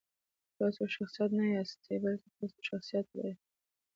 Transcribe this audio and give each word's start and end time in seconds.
تاسو 0.57 0.81
شخصیت 0.95 1.31
نه 1.39 1.45
یاستئ، 1.55 1.95
بلکې 2.03 2.29
تاسو 2.37 2.57
شخصیت 2.69 3.05
لرئ. 3.15 3.33